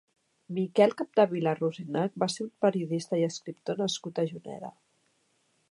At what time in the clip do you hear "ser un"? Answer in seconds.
2.35-2.49